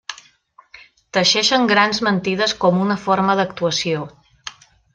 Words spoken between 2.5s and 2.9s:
com